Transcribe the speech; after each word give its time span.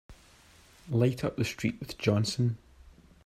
Light 0.89 1.23
up 1.23 1.37
with 1.37 1.45
the 1.47 1.53
street 1.53 1.79
with 1.79 1.95
Johnson! 1.99 2.57